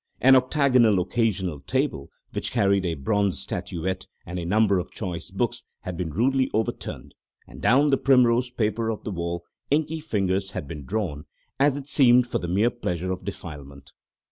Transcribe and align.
An 0.19 0.35
octagonal 0.35 0.99
occasional 0.99 1.59
table, 1.59 2.09
which 2.33 2.51
carried 2.51 2.87
a 2.87 2.95
bronze 2.95 3.37
statuette 3.37 4.07
and 4.25 4.39
a 4.39 4.45
number 4.45 4.79
of 4.79 4.89
choice 4.89 5.29
books, 5.29 5.63
had 5.81 5.95
been 5.95 6.09
rudely 6.09 6.49
overturned, 6.55 7.13
and 7.47 7.61
down 7.61 7.91
the 7.91 7.97
primrose 7.97 8.49
paper 8.49 8.89
of 8.89 9.03
the 9.03 9.11
wall 9.11 9.43
inky 9.69 9.99
fingers 9.99 10.49
had 10.53 10.67
been 10.67 10.85
drawn, 10.85 11.25
as 11.59 11.77
it 11.77 11.87
seemed 11.87 12.25
for 12.25 12.39
the 12.39 12.47
mere 12.47 12.71
pleasure 12.71 13.11
of 13.11 13.23
defilement. 13.23 13.91